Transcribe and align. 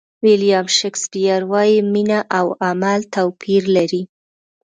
ویلیام 0.23 0.67
شکسپیر 0.77 1.41
وایي 1.51 1.77
مینه 1.93 2.19
او 2.37 2.47
عمل 2.67 2.99
توپیر 3.15 3.63
لري. 3.75 4.03